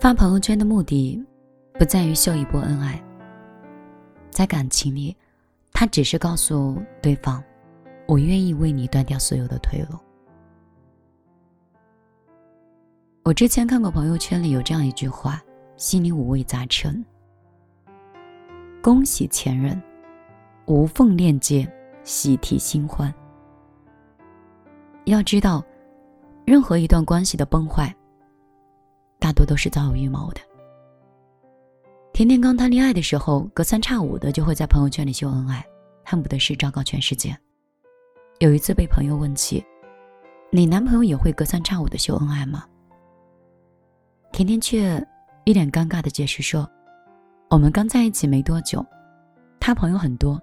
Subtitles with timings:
[0.00, 1.22] 发朋友圈的目的，
[1.74, 2.98] 不在于秀一波恩爱。
[4.30, 5.14] 在感情里，
[5.72, 7.44] 他只是告诉对方
[8.08, 9.98] ：“我愿意为你断掉所有的退路。”
[13.24, 15.38] 我之前看过朋友圈里有这样一句话，
[15.76, 17.04] 心里五味杂陈。
[18.80, 19.78] 恭喜前任，
[20.64, 21.70] 无缝链接，
[22.04, 23.12] 喜提新欢。
[25.04, 25.62] 要知道，
[26.46, 27.94] 任何一段关系的崩坏，
[29.30, 30.40] 大多都是早有预谋的。
[32.12, 35.64] 甜甜刚谈恋爱的时候，隔三差五的就会在朋友圈里秀恩爱，
[36.04, 37.38] 恨不得是昭告全世界。
[38.40, 39.64] 有一次被朋友问起
[40.50, 42.66] ：“你男朋友也会隔三差五的秀恩爱吗？”
[44.34, 45.00] 甜甜却
[45.44, 46.68] 一脸尴尬的解释说
[47.50, 48.84] ：“我们刚在一起没多久，
[49.60, 50.42] 他朋友很多，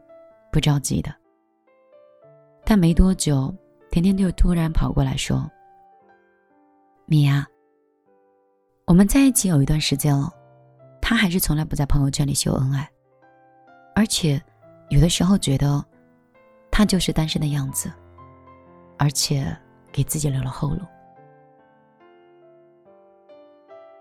[0.49, 1.13] 不着急的。”
[2.63, 3.53] 但没多久，
[3.91, 5.45] 甜甜就突然跑过来说
[7.05, 7.45] ：“米娅，
[8.87, 10.31] 我们在一起有一段时间了，
[11.01, 12.89] 他还是从来不在朋友圈里秀恩爱，
[13.93, 14.41] 而且
[14.87, 15.83] 有的时候觉得
[16.71, 17.91] 他就是单身的样子，
[18.97, 19.53] 而且
[19.91, 20.79] 给自己留了后路。”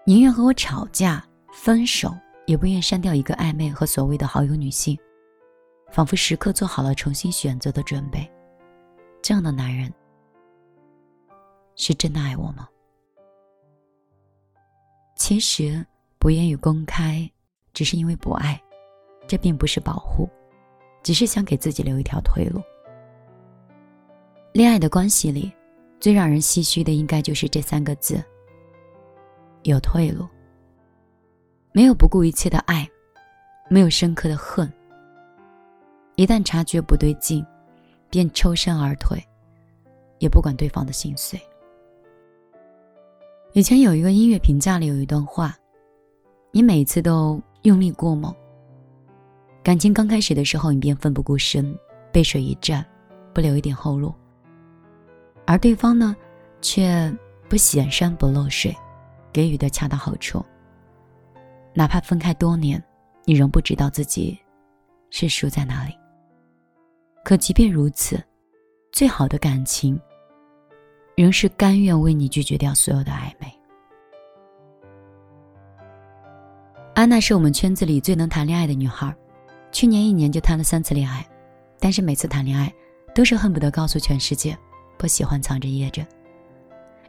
[0.06, 4.96] 宁愿和我吵架、分手，也不愿删掉一个暧昧和所谓的好友女性，
[5.91, 8.24] 仿佛时刻做好了重新选择的准备。
[9.20, 9.92] 这样的男人，
[11.74, 12.68] 是真的爱我吗？
[15.27, 15.84] 其实
[16.20, 17.28] 不愿意公开，
[17.74, 18.62] 只是因为不爱，
[19.27, 20.30] 这并不是保护，
[21.02, 22.62] 只是想给自己留一条退路。
[24.52, 25.52] 恋爱的关系里，
[25.98, 28.22] 最让人唏嘘的，应该就是这三个字。
[29.64, 30.28] 有退路，
[31.72, 32.88] 没有不顾一切的爱，
[33.68, 34.72] 没有深刻的恨。
[36.14, 37.44] 一旦察觉不对劲，
[38.08, 39.20] 便抽身而退，
[40.20, 41.36] 也不管对方的心碎。
[43.56, 45.56] 以前有一个音乐评价里有一段话：
[46.50, 48.30] 你每次都用力过猛，
[49.62, 51.74] 感情刚开始的时候，你便奋不顾身，
[52.12, 52.84] 背水一战，
[53.33, 54.14] 不留一点后路；
[55.46, 56.14] 而对方呢，
[56.61, 57.11] 却
[57.48, 58.77] 不显山不漏水。
[59.33, 60.45] 给予的恰到好处。
[61.72, 62.83] 哪怕分开多年，
[63.24, 64.39] 你仍不知道自己
[65.08, 65.95] 是输在哪里。
[67.24, 68.22] 可即便如此，
[68.92, 69.98] 最好的感情，
[71.16, 73.50] 仍是甘愿为你拒绝掉所有的暧昧。
[76.94, 79.14] 安娜是我们圈子里最能谈恋爱的女孩，
[79.72, 81.27] 去年一年就谈了三次恋爱，
[81.80, 82.70] 但是每次谈恋爱
[83.14, 84.56] 都是恨不得告诉全世界，
[84.98, 86.06] 不喜欢藏着掖着，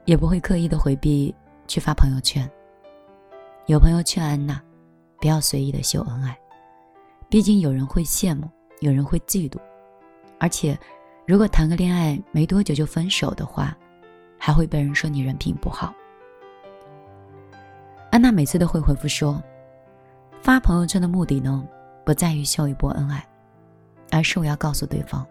[0.06, 1.36] 也不会刻意的回避。
[1.68, 2.50] 去发朋友圈。
[3.66, 4.58] 有朋友劝安娜，
[5.20, 6.34] 不要随意的秀恩爱，
[7.28, 9.60] 毕竟有人会羡慕，有人会嫉妒，
[10.40, 10.80] 而且，
[11.28, 13.78] 如果谈个恋爱没多久就分手的话，
[14.38, 15.94] 还会被人说你人品不好。
[18.12, 19.42] 安娜每次都会回复说，
[20.42, 21.68] 发朋友圈的目的呢，
[22.06, 23.28] 不在于秀一波恩爱，
[24.12, 25.26] 而是我要告诉对方，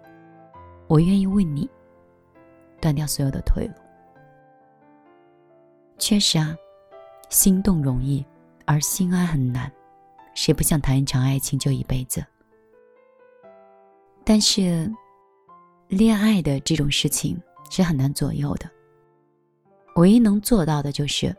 [0.86, 1.68] 我愿意为你
[2.80, 3.72] 断掉所有的退路。
[5.98, 6.54] 确实啊，
[7.30, 8.24] 心动容易，
[8.66, 9.72] 而心安很难。
[10.34, 12.22] 谁不想谈一场爱情就一辈子？
[14.22, 14.92] 但是，
[15.88, 17.40] 恋爱的这种事情
[17.70, 18.70] 是很难左右的。
[19.96, 21.34] 唯一能做到的就是，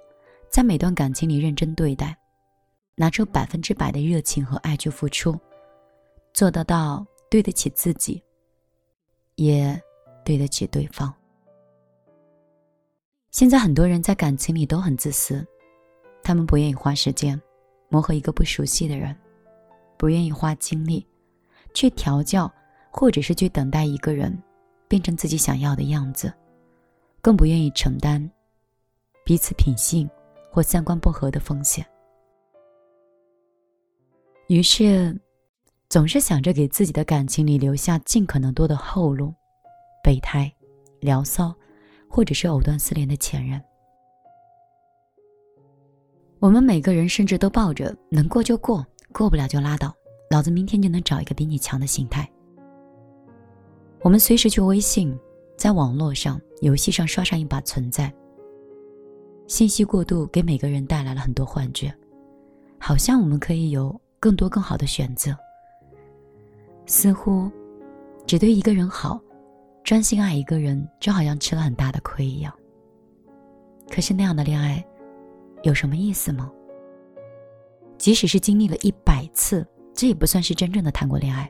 [0.50, 2.18] 在每段感情里认真对待，
[2.96, 5.40] 拿出百分之百的热情和爱去付出，
[6.34, 8.22] 做得到对得起自己，
[9.36, 9.80] 也
[10.26, 11.14] 对得起对方。
[13.30, 15.46] 现在很多人在感情里都很自私，
[16.24, 17.40] 他们不愿意花时间
[17.90, 19.16] 磨合一个不熟悉的人，
[19.98, 21.06] 不愿意花精力
[21.76, 22.52] 去调教，
[22.90, 24.36] 或者是去等待一个人
[24.88, 26.34] 变成自己想要的样子，
[27.22, 28.28] 更不愿意承担
[29.28, 30.10] 彼此品性
[30.50, 31.86] 或三观不合的风险。
[34.48, 35.14] 于是，
[35.90, 39.34] 总是想着给自己的感情里留下尽可能多的后路，
[40.02, 40.50] 备胎、
[41.02, 41.54] 聊骚。
[42.10, 43.62] 或者是藕断丝连的前任，
[46.40, 49.94] 我们每个人甚至都抱着能过就过，过不了就拉倒，
[50.32, 52.26] 老子明天就能找一个比你强的心态。
[54.04, 55.20] 我们随时去微信，
[55.58, 58.12] 在网络上、游戏上刷上一把存在。
[59.48, 61.94] 信息过度给每个人带来了很多幻觉，
[62.78, 65.36] 好像我们可以有更多更好的选择，
[66.86, 67.50] 似乎
[68.26, 69.20] 只对一个人好。
[69.84, 72.54] 专心爱一个人，就好像吃了很大的亏一样。
[73.90, 74.86] 可是那样的恋爱，
[75.64, 76.52] 有什么意思吗？
[77.98, 81.50] 即使是经历了一百次，这也不算是真正的谈过恋爱，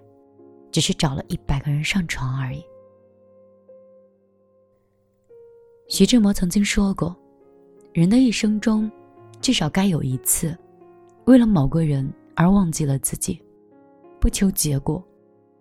[0.72, 2.64] 只是找了一百个人上床而已。
[5.90, 7.18] 徐志摩曾经说过，
[7.98, 8.92] 人的一生中，
[9.42, 10.56] 至少该有一次，
[11.26, 13.42] 为了某个人而忘记了自己，
[14.20, 15.04] 不求结果，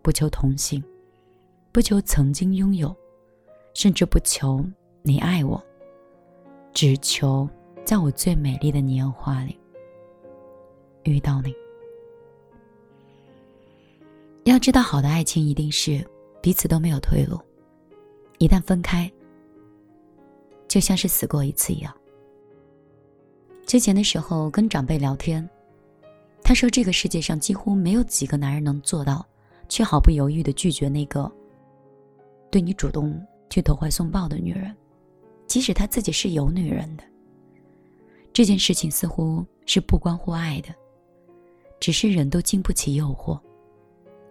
[0.03, 0.85] 不求同行，
[1.73, 2.95] 不求曾经拥有，
[3.73, 4.63] 甚至不求
[5.01, 5.59] 你爱我，
[6.75, 7.49] 只求
[7.87, 9.59] 在我最美丽的年华里
[11.05, 11.55] 遇到你。
[14.45, 16.07] 要知道，好的爱情一定是
[16.43, 17.41] 彼此都没有退路，
[18.37, 19.11] 一旦分开，
[20.69, 21.91] 就像是死过一次一样。
[23.67, 25.47] 之前的时候跟长辈聊天，
[26.41, 29.27] 他说这个世界上几乎没有几个男人能做到，
[29.69, 31.31] 却毫不犹豫的拒绝那个
[32.49, 33.21] 对你主动
[33.51, 34.73] 去投怀送抱的女人，
[35.49, 37.03] 即使他自己是有女人的。
[38.33, 40.69] 这件事情似乎是不关乎爱的，
[41.81, 43.37] 只是人都经不起诱惑。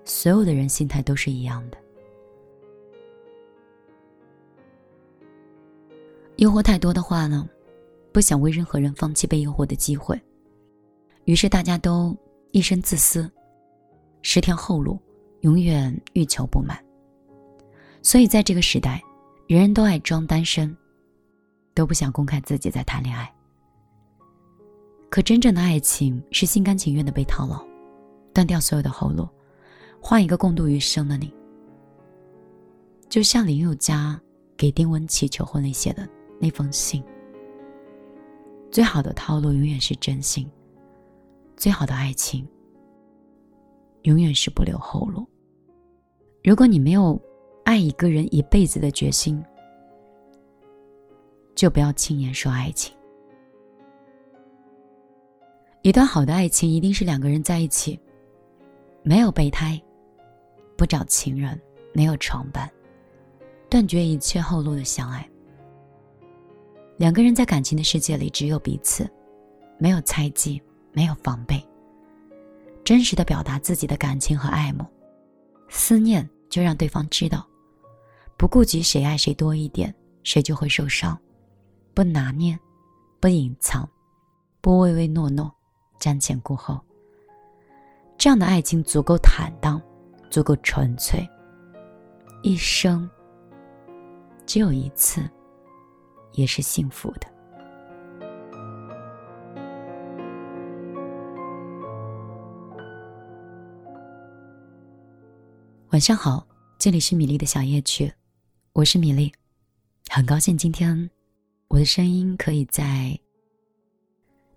[0.05, 1.77] 所有的人心态都是一样的，
[6.37, 7.49] 诱惑太多的话呢，
[8.15, 10.17] 不想为任何人放弃被诱惑的机会，
[11.25, 12.15] 于是大家都
[12.51, 13.29] 一身自私，
[14.21, 14.97] 十条后路，
[15.41, 16.81] 永远欲求不满。
[18.01, 19.03] 所以在这个时代，
[19.47, 20.73] 人人都爱装单身，
[21.73, 23.29] 都不想公开自己在谈恋爱。
[25.09, 27.61] 可真正的爱情是心甘情愿的被套牢，
[28.33, 29.27] 断掉所有的后路。
[29.99, 31.33] 换一个共度余生的你，
[33.09, 34.17] 就像林宥嘉
[34.55, 36.07] 给丁文琪求婚里写的
[36.39, 37.03] 那封信。
[38.71, 40.49] 最好的套路永远是真心，
[41.55, 42.47] 最好的爱情
[44.03, 45.25] 永远是不留后路。
[46.43, 47.19] 如果你没有
[47.63, 49.43] 爱一个人一辈子的决心，
[51.55, 52.95] 就不要轻言说爱情。
[55.81, 57.99] 一段好的爱情一定是两个人在一起，
[59.03, 59.81] 没有备胎。
[60.77, 61.57] 不找情人，
[61.93, 62.69] 没有床伴，
[63.69, 65.25] 断绝一切后路的相爱。
[66.97, 69.09] 两个人在感情的世界里只有彼此，
[69.77, 70.61] 没有猜忌，
[70.91, 71.63] 没有防备，
[72.83, 74.85] 真实的表达自己的感情和爱慕，
[75.69, 77.45] 思念就让对方知道，
[78.37, 79.93] 不顾及谁爱谁多一点，
[80.23, 81.17] 谁就会受伤，
[81.93, 82.57] 不拿捏，
[83.19, 83.89] 不隐藏，
[84.61, 85.53] 不唯唯诺诺，
[85.99, 86.79] 瞻前顾后。
[88.17, 89.81] 这样的爱情足够坦荡。
[90.31, 91.25] 足够纯粹，
[92.41, 93.09] 一生
[94.45, 95.21] 只有一次，
[96.35, 97.27] 也是幸福的。
[105.89, 106.47] 晚上好，
[106.77, 108.13] 这里是米粒的小夜曲，
[108.73, 109.31] 我是米粒，
[110.09, 111.09] 很高兴今天
[111.67, 113.19] 我的声音可以在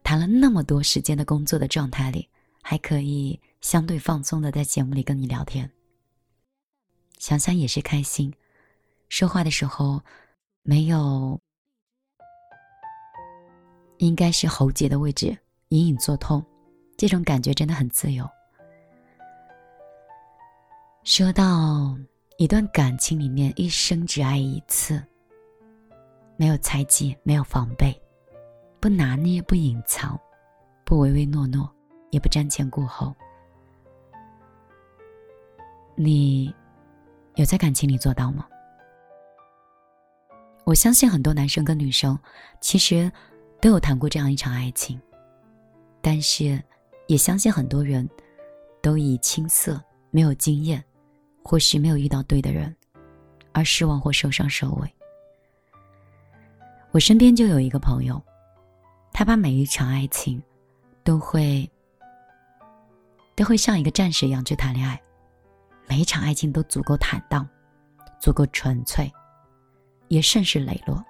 [0.03, 2.29] 谈了那么多时间的工作的状态里，
[2.63, 3.41] 还可以。
[3.61, 5.69] 相对放松的在节目里跟你聊天，
[7.19, 8.33] 想想也是开心。
[9.09, 10.01] 说话的时候
[10.63, 11.41] 没有，
[13.99, 15.37] 应该是喉结的位置
[15.69, 16.45] 隐隐作痛，
[16.97, 18.29] 这种感觉真的很自由。
[21.05, 21.97] 说到
[22.37, 25.03] 一段感情里面一生只爱一次，
[26.37, 27.99] 没有猜忌，没有防备，
[28.79, 30.19] 不拿捏，不隐藏，
[30.85, 31.69] 不唯唯诺诺，
[32.11, 33.15] 也不瞻前顾后。
[35.97, 36.55] 你
[37.35, 38.47] 有在感情里做到吗？
[40.65, 42.17] 我相信很多男生跟女生
[42.61, 43.11] 其实
[43.61, 45.01] 都有谈过这样一场爱情，
[46.01, 46.63] 但是
[47.07, 48.09] 也相信很多人
[48.81, 50.83] 都以青涩、没有经验，
[51.43, 52.75] 或是没有遇到对的人
[53.53, 54.95] 而失望或受伤收尾。
[56.93, 58.23] 我身边就有一个朋友，
[59.13, 60.41] 他把每一场爱情
[61.03, 61.69] 都会
[63.35, 65.01] 都会像一个战士一样去谈恋爱。
[65.89, 67.49] 每一场爱情都足够坦荡，
[68.21, 69.11] 足够纯粹，
[70.09, 71.05] 也甚是磊落。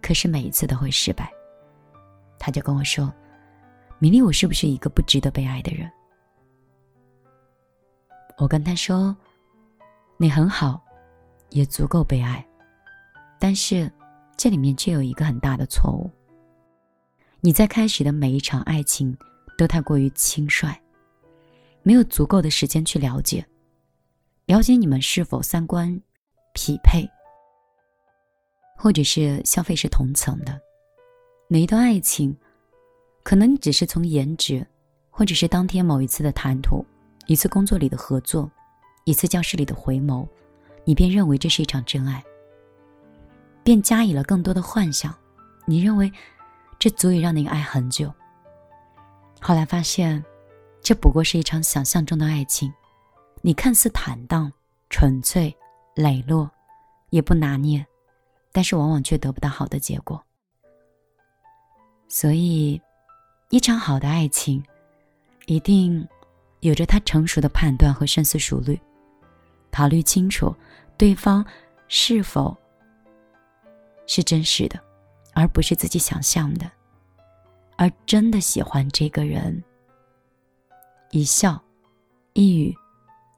[0.00, 1.30] 可是每一次都会失败。
[2.50, 3.14] 他就跟我说
[4.00, 5.88] ：“米粒，我是不是一个不值得被爱的人？”
[8.38, 9.16] 我跟他说
[10.18, 10.82] ：“你很好，
[11.50, 12.44] 也足够被爱，
[13.38, 13.88] 但是
[14.36, 16.10] 这里面却有一个很大的错误。
[17.40, 19.16] 你在开始的每一场爱情
[19.56, 20.74] 都太过于轻率，
[21.84, 23.46] 没有足够的时间去了解。”
[24.46, 26.00] 了解你们是否三观
[26.52, 27.08] 匹配，
[28.76, 30.60] 或者是消费是同层的。
[31.52, 32.36] 每一段爱情，
[33.24, 34.64] 可能只是从颜值，
[35.10, 36.86] 或者是当天某一次的谈吐，
[37.26, 38.48] 一次工作里的合作，
[39.02, 40.24] 一次教室里的回眸，
[40.84, 42.22] 你便认为这是一场真爱，
[43.64, 45.12] 便加以了更多的幻想。
[45.66, 46.12] 你认为
[46.78, 48.14] 这足以让你爱很久。
[49.40, 50.24] 后来发现，
[50.80, 52.72] 这不过是一场想象中的爱情。
[53.42, 54.52] 你看似坦荡、
[54.88, 55.52] 纯粹、
[55.96, 56.48] 磊落，
[57.08, 57.84] 也不拿捏，
[58.52, 60.24] 但是往往却得不到好的结果。
[62.12, 62.82] 所以，
[63.50, 64.60] 一场好的爱情，
[65.46, 66.06] 一定
[66.58, 68.78] 有着他成熟的判断和深思熟虑，
[69.70, 70.52] 考虑清楚
[70.98, 71.46] 对方
[71.86, 72.54] 是否
[74.08, 74.76] 是真实的，
[75.34, 76.68] 而不是自己想象的，
[77.76, 79.62] 而真的喜欢这个人。
[81.12, 81.62] 一笑，
[82.32, 82.76] 一语，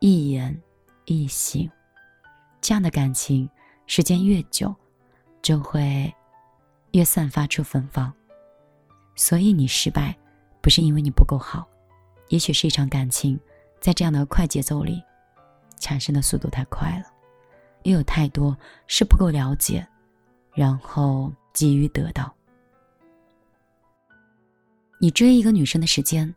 [0.00, 0.59] 一言，
[1.05, 1.71] 一行，
[2.62, 3.47] 这样的感情，
[3.87, 4.75] 时间越久，
[5.43, 6.11] 就会
[6.93, 8.11] 越散发出芬芳。
[9.14, 10.16] 所以你失败，
[10.61, 11.69] 不是因为你不够好，
[12.28, 13.38] 也许是一场感情，
[13.81, 15.02] 在这样的快节奏里，
[15.78, 17.04] 产生的速度太快了，
[17.83, 19.87] 又有太多是不够了解，
[20.54, 22.35] 然后急于得到。
[24.99, 26.35] 你追一个女生的时间，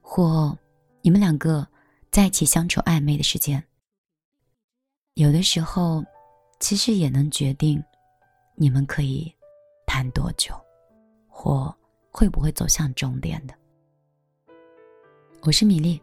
[0.00, 0.56] 或
[1.02, 1.66] 你们两个
[2.10, 3.62] 在一起相处暧昧的时间，
[5.14, 6.02] 有的时候，
[6.58, 7.82] 其实也能决定
[8.54, 9.32] 你们可以
[9.86, 10.54] 谈多久，
[11.28, 11.74] 或。
[12.10, 13.54] 会不会走向终点的？
[15.42, 16.00] 我是米粒，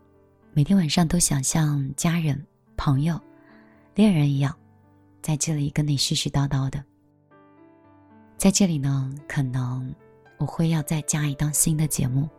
[0.54, 2.42] 每天晚上都想像家人、
[2.78, 3.20] 朋友、
[3.96, 4.56] 恋人一样，
[5.22, 6.84] 在这里跟你絮絮叨叨的。
[8.38, 9.94] 在这里呢，可能
[10.38, 12.30] 我会要再加一档新的节目，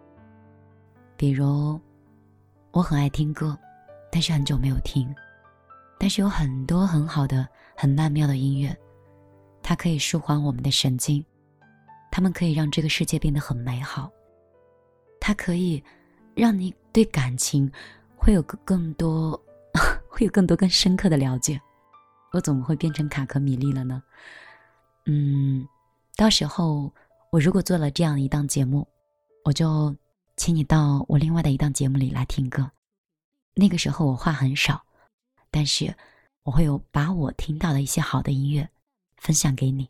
[1.17, 1.79] 比如
[2.71, 3.59] 我很爱听歌，
[4.11, 5.13] 但是很久没有听，
[5.99, 7.47] 但是有很多很好的、
[7.77, 8.75] 很曼妙的音乐，
[9.63, 11.25] 它可以舒缓我们的神经。
[12.17, 14.11] 他们可以让这个世界变得很美好，
[15.21, 15.85] 它可以
[16.35, 17.71] 让你对感情
[18.17, 19.39] 会有个更多，
[20.09, 21.61] 会有更多更深刻的了解。
[22.33, 24.03] 我怎么会变成卡壳米粒了呢？
[25.05, 25.69] 嗯，
[26.17, 26.91] 到时候
[27.31, 28.89] 我如果做了这样一档节目，
[29.45, 29.95] 我就
[30.39, 32.71] 请你到我另外的一档节目里来听歌。
[33.53, 34.83] 那个时候我话很少，
[35.51, 35.95] 但是
[36.45, 38.67] 我会有把我听到的一些好的音乐
[39.19, 39.87] 分享给你。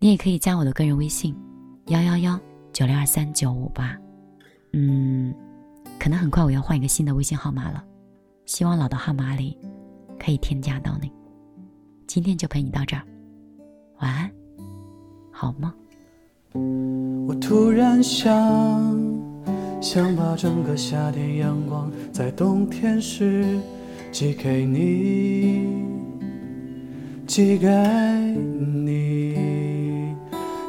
[0.00, 1.34] 你也可以加我的个人微信，
[1.86, 2.38] 幺幺幺
[2.72, 3.98] 九零二三九五八。
[4.72, 5.34] 嗯，
[5.98, 7.82] 可能很快我要换一个新的微信号码了，
[8.46, 9.58] 希望老的号码里
[10.16, 11.10] 可以添加到你。
[12.06, 13.02] 今天就陪你到这儿，
[13.98, 14.30] 晚安，
[15.32, 15.74] 好吗？
[17.26, 18.32] 我突然想，
[19.82, 23.58] 想把整个夏天阳光在冬天时
[24.12, 25.66] 寄给你，
[27.26, 29.47] 寄给你。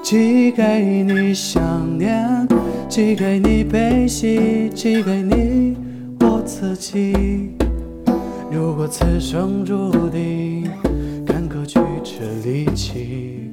[0.01, 2.48] 寄给你想念，
[2.88, 5.77] 寄给你悲喜，寄给你
[6.22, 7.51] 我自己。
[8.51, 10.68] 如果此生注定
[11.25, 13.51] 坎坷曲折离奇，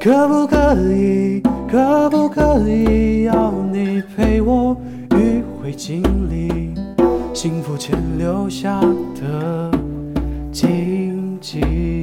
[0.00, 4.74] 可不可以，可不可以要你陪我
[5.10, 6.72] 迂回经历
[7.34, 8.80] 幸福前留下
[9.20, 9.70] 的
[10.50, 11.93] 荆棘？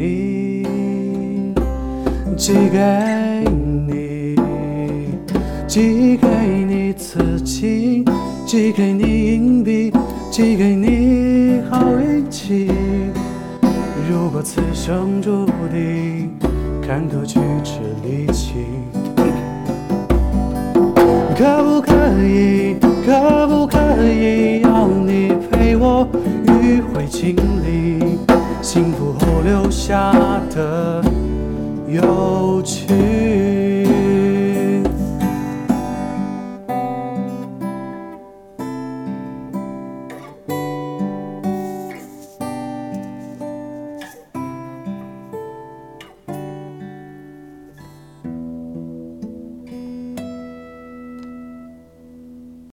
[0.00, 0.64] 你，
[2.34, 3.44] 寄给
[3.86, 4.34] 你，
[5.68, 6.26] 寄给
[6.66, 8.02] 你刺青，
[8.46, 9.92] 寄给你硬币，
[10.30, 12.70] 寄给你好运气。
[14.10, 16.30] 如果此生注定
[16.80, 18.54] 坎坷曲折离奇，
[21.36, 21.92] 可不可
[22.24, 22.76] 以？
[23.04, 26.08] 可不可以要你陪我
[26.46, 28.18] 迂回经历
[28.62, 29.09] 幸福
[29.90, 30.12] 下
[30.54, 31.02] 的
[31.88, 33.09] 有趣？